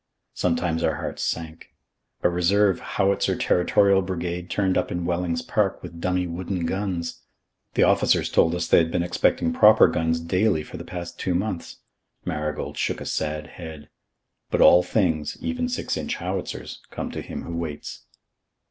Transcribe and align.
Sometimes 0.33 0.81
our 0.81 0.95
hearts 0.95 1.21
sank. 1.21 1.75
A 2.23 2.29
reserve 2.29 2.79
Howitzer 2.79 3.35
Territorial 3.35 4.01
Brigade 4.01 4.49
turned 4.49 4.75
up 4.75 4.91
in 4.91 5.05
Wellings 5.05 5.43
Park 5.43 5.83
with 5.83 6.01
dummy 6.01 6.25
wooden 6.25 6.65
guns. 6.65 7.21
The 7.75 7.83
officers 7.83 8.31
told 8.31 8.55
us 8.55 8.65
that 8.65 8.75
they 8.77 8.81
had 8.81 8.91
been 8.91 9.03
expecting 9.03 9.53
proper 9.53 9.87
guns 9.87 10.19
daily 10.19 10.63
for 10.63 10.77
the 10.77 10.83
past 10.83 11.19
two 11.19 11.35
months. 11.35 11.81
Marigold 12.25 12.77
shook 12.79 12.99
a 12.99 13.05
sad 13.05 13.45
head. 13.45 13.89
But 14.49 14.61
all 14.61 14.81
things, 14.81 15.37
even 15.39 15.69
six 15.69 15.95
inch 15.95 16.15
howitzers, 16.15 16.81
come 16.89 17.11
to 17.11 17.21
him 17.21 17.43
who 17.43 17.55
waits. 17.55 18.07